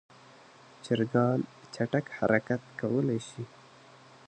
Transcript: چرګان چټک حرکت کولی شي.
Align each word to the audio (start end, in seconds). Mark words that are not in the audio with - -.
چرګان 0.85 1.39
چټک 1.73 2.05
حرکت 2.17 2.61
کولی 2.79 3.19
شي. 3.29 3.43